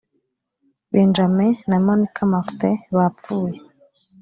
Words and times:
benjamin 0.91 1.53
na 1.69 1.77
monica 1.85 2.23
martin 2.31 2.75
bapfuye 2.95 3.57